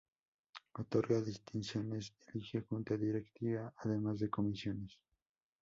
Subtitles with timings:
[0.73, 4.99] Otorga distinciones, elige Junta Directiva además de comisiones.